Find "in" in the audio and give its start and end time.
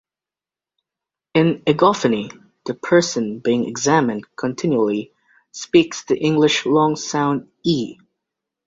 1.35-1.61